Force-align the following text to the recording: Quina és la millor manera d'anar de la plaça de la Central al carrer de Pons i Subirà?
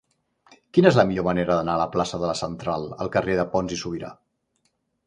Quina 0.77 0.91
és 0.91 0.97
la 0.99 1.05
millor 1.09 1.27
manera 1.27 1.57
d'anar 1.59 1.75
de 1.75 1.83
la 1.83 1.87
plaça 1.97 2.21
de 2.25 2.33
la 2.33 2.39
Central 2.43 2.89
al 3.07 3.13
carrer 3.19 3.41
de 3.43 3.47
Pons 3.55 3.79
i 3.79 3.83
Subirà? 3.85 4.13